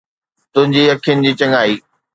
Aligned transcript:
تنهنجي 0.51 0.83
اکين 0.93 1.17
جي 1.25 1.31
چڱائي 1.39 1.75